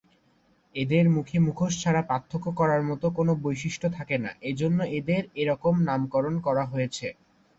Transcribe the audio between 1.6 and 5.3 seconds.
ছাড়া পার্থক্য করার মতো কোনো বৈশিষ্ট্য থাকে না এবং এজন্য এদের